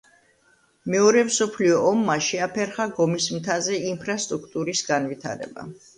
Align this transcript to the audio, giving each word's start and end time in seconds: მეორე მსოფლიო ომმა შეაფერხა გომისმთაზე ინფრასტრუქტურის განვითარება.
მეორე 0.93 1.21
მსოფლიო 1.27 1.75
ომმა 1.89 2.15
შეაფერხა 2.29 2.89
გომისმთაზე 3.01 3.79
ინფრასტრუქტურის 3.93 4.83
განვითარება. 4.93 5.69